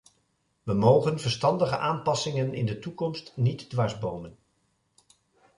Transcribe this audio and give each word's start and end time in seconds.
We 0.63 0.73
mogen 0.73 1.19
verstandige 1.19 1.77
aanpassingen 1.77 2.53
in 2.53 2.65
de 2.65 2.79
toekomst 2.79 3.33
niet 3.35 3.69
dwarsbomen. 3.69 4.37